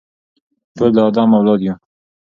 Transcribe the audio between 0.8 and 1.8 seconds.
د آدم اولاد یو.